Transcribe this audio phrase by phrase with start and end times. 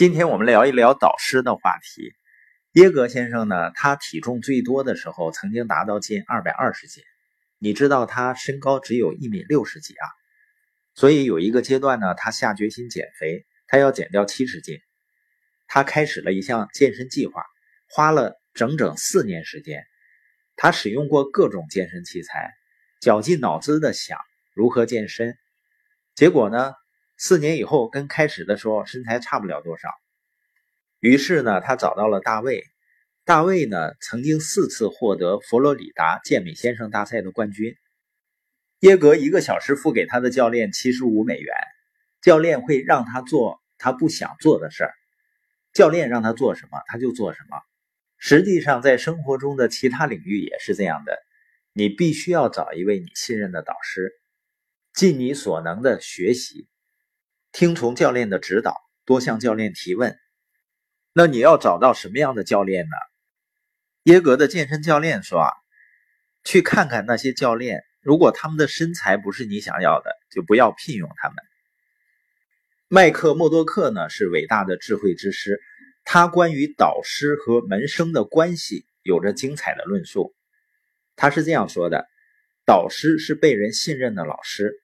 [0.00, 2.14] 今天我们聊一聊导师的话题。
[2.72, 7.04] 耶格先生呢，他体重最多的时候曾经达到近二百二十斤。
[7.58, 10.06] 你知道他身高只有一米六十几啊，
[10.94, 14.78] 所以有一个阶段呢，他下决心减肥，他要减掉七十斤。
[15.66, 17.44] 他开始了一项健身计划，
[17.90, 19.84] 花了整整四年时间。
[20.56, 22.50] 他使用过各种健身器材，
[23.02, 24.16] 绞尽脑汁的想
[24.54, 25.36] 如何健身。
[26.14, 26.72] 结果呢？
[27.22, 29.90] 四年以后，跟开始的时候身材差不了多少。
[31.00, 32.64] 于是呢，他找到了大卫。
[33.26, 37.76] 大卫呢，曾经四次获得佛罗里达健美先生大赛的冠军。
[38.78, 41.54] 耶格一个小时付给他的教练七十五美元，
[42.22, 44.94] 教练会让他做他不想做的事儿。
[45.74, 47.58] 教练让他做什么，他就做什么。
[48.16, 51.18] 实际上，在生活中的其他领域也是这样的。
[51.74, 54.10] 你必须要找一位你信任的导师，
[54.94, 56.66] 尽你所能的学习。
[57.52, 60.16] 听从教练的指导，多向教练提问。
[61.12, 62.96] 那你要找到什么样的教练呢？
[64.04, 65.50] 耶格的健身教练说：“啊，
[66.44, 71.36] 去看看那些教练，如果他们的身材不是你想要的，就不要聘用他们。”
[72.86, 75.60] 麦克默多克呢是伟大的智慧之师，
[76.04, 80.34] 他关于导师和门生的关系有着精彩的论述。
[81.16, 82.06] 他是这样说的
[82.64, 84.82] ：“导师是被人信任的老师。”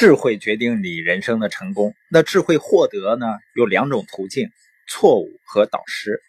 [0.00, 1.94] 智慧决定你人生的成功。
[2.08, 3.26] 那智慧获得呢？
[3.54, 4.48] 有两种途径：
[4.88, 6.22] 错误和导师。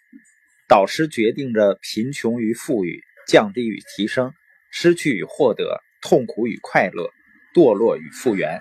[0.68, 4.34] 导师决定着贫穷与富裕、降低与提升、
[4.70, 7.10] 失去与获得、痛苦与快乐、
[7.54, 8.60] 堕落与复原。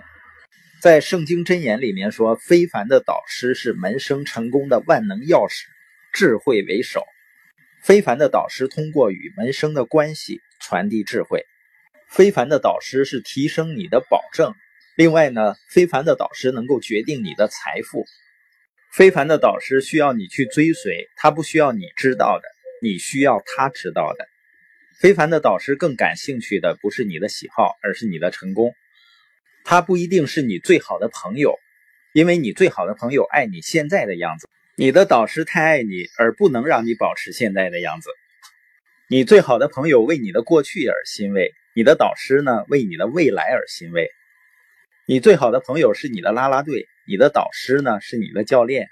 [0.81, 5.65] 在圣经箴言里面说，非凡的导师是门生成功的万能钥匙，
[6.13, 7.03] 智慧为首。
[7.83, 11.45] 非凡的导师通过与门生的关系传递智慧。
[12.07, 14.53] 非凡的导师是提升你的保证。
[15.01, 18.05] 另外呢，非凡的导师能够决定你的财富。
[18.93, 22.47] 非凡的导师需要你去追随，他不需要你知道的，
[22.83, 24.27] 你需要他知道的。
[24.99, 28.75] 非凡的导师更感兴趣的不是你的喜好，而是你的成功。
[29.63, 31.57] 他不一定是你最好的朋友，
[32.13, 34.47] 因为你最好的朋友爱你现在的样子。
[34.75, 38.11] 你的导师太爱你，而不能让你保持现在的样子。
[39.07, 44.11] 你最好的朋友为你的过去而欣慰，你的导师呢，为你的未来而欣慰。
[45.11, 48.87] 你最好的朋友是你的啦啦队，你的导师呢是你的教练。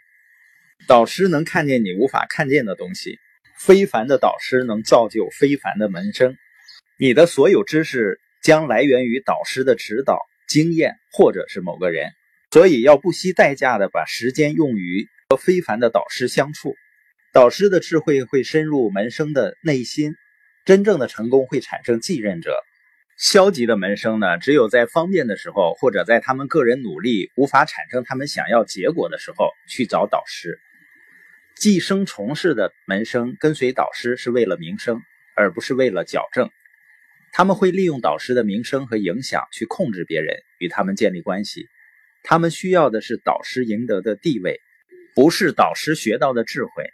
[0.86, 3.20] 导师能看见你无法看见的东西，
[3.58, 6.36] 非凡的导师能造就非凡的门生。
[6.98, 10.20] 你的所有知识将来源于导师的指导、
[10.50, 12.12] 经验，或者是某个人。
[12.52, 16.76] 所以要不惜代价的把时间用于和非凡的导师相处。
[17.32, 20.16] 导师的智慧会深入门生的内心，
[20.66, 22.62] 真正的成功会产生继任者。
[23.20, 30.58] 消极的门生呢，只有在方便的时候，或者在他们个人努力无法产生他们想要结果的时候，去找导师。
[31.58, 35.02] 寄生虫式的门生跟随导师是为了名声，
[35.36, 36.50] 而不是为了矫正。
[37.34, 41.68] 他们会利用导师的名声和影响去控制别人，与他们建立关系。
[42.24, 44.62] 他们需要的是导师赢得的地位，
[45.14, 46.86] 不是导师学到的智慧。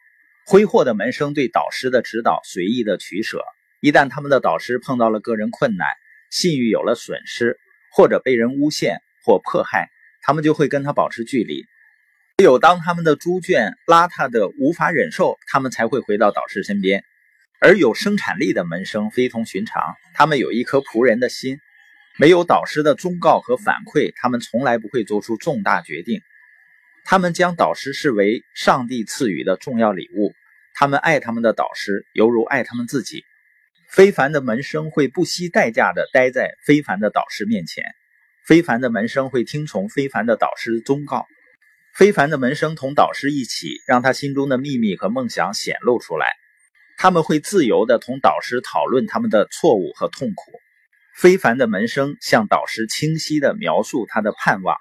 [0.48, 3.44] 挥霍的门生对导师的指导随意的取舍，
[3.80, 5.88] 一旦他们的导师碰到了个人困难。
[6.36, 7.58] 信誉有了损失，
[7.94, 9.90] 或者被人诬陷或迫害，
[10.22, 11.64] 他们就会跟他保持距离。
[12.36, 17.06] 只有当他们的猪圈邋遢的无法忍受，他们才会回到导师身边。
[17.62, 19.82] 而有生产力的门生非同寻常，
[20.14, 21.58] 他们有一颗仆人的心。
[22.18, 26.20] 没有导师的忠告和反馈，他们从来不会做出重大决定。
[27.06, 30.34] 他们将导师视为上帝赐予的重要礼物。
[30.74, 33.24] 他们爱他们的导师，犹如爱他们自己。
[33.96, 37.86] 非凡的门生会不惜代价的待在非凡的导师面前，
[38.46, 41.26] 非凡的门生会听从非凡的导师忠告，
[41.94, 46.34] 非凡的门生同导师一起，让他心中的秘密和梦想显露出来。
[46.98, 50.52] 他们会自由的同导师讨论他们的错误和痛苦。
[51.16, 54.76] 非凡的门生向导师清晰的描述他的盼望。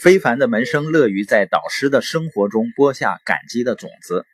[0.00, 4.24] 非凡的门生乐于在导师的生活中播下感激的种子，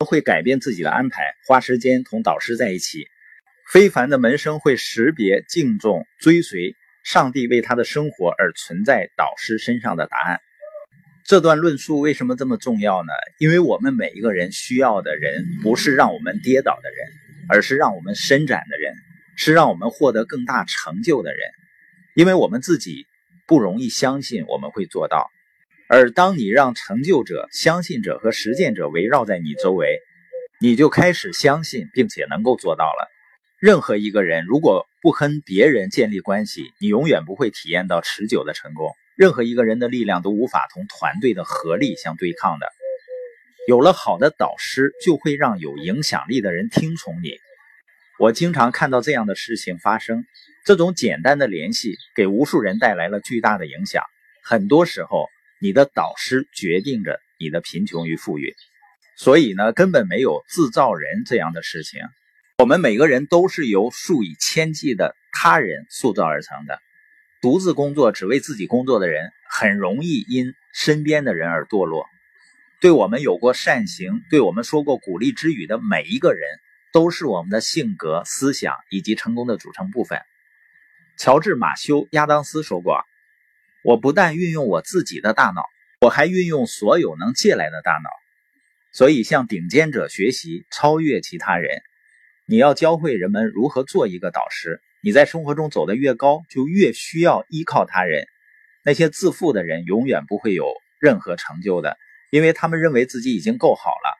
[0.00, 3.06] 会改变自己的安排，花时间同导师在一起。
[3.70, 10.40] 非凡的门生会识别、敬重、追随上帝为他的生活而存在导师身上的答案。
[11.24, 13.12] 这段论述为什么这么重要呢？
[13.38, 17.08] 因为我们每一个人需要的人，不是让我们跌倒的人，
[17.48, 18.94] 而是让我们伸展的人，
[19.36, 21.40] 是让我们获得更大成就的人。
[22.14, 23.06] 因为我们自己
[23.46, 25.30] 不容易相信我们会做到，
[25.88, 30.00] 而当你让成就者、相信者和实践者围绕在你周围，
[30.60, 33.08] 你就开始相信，并且能够做到了。
[33.62, 38.90] 任何一个人如果不跟别人建立关系，你永远不会体验到持久的成功。
[39.14, 42.66] 任何一个人的力量都无法同团队的合力相对抗的。
[43.68, 47.36] 有了好的导师，就会让有影响力的人听从你。
[48.18, 50.24] 我经常看到这样的事情发生，
[50.64, 54.02] 这种简单的联系给无数人带来了巨大的影响。
[54.42, 55.28] 很多时候，
[55.60, 58.56] 你的导师决定着你的贫穷与富裕，
[59.16, 62.00] 所以呢，根本没有自造人这样的事情。
[62.62, 66.78] 我们每个人都是由数以千计的他人塑造而成的。
[67.40, 72.06] 独自工作只为自己工作的人，很容易因身边的人而堕落。
[72.80, 76.46] 对我们有过善行、对我们说过鼓励之语的每一个人，
[76.92, 80.20] 都是我们的性格、思想以及成功的组成部分。
[81.18, 83.02] 乔治·马修·亚当斯说过
[83.82, 85.64] ：“我不但运用我自己的大脑，
[86.00, 88.08] 我还运用所有能借来的大脑。
[88.92, 91.82] 所以，向顶尖者学习，超越其他人。
[92.52, 94.82] 你要教会人们如何做一个导师。
[95.00, 98.26] 你在生活中走得越高，就越需要依靠他人。
[98.84, 100.66] 那些自负的人永远不会有
[101.00, 101.96] 任何成就的。”
[102.30, 104.18] 因为他们认为自己已经够好了。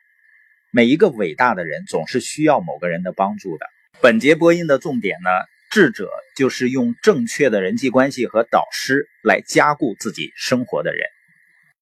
[0.70, 3.66] 每一个伟大的人总是需要某个人的帮助的。
[4.00, 5.28] 本节播音的重点呢，
[5.70, 11.06] 智者就是用正确的人际关系和导师来加固自己生活的人。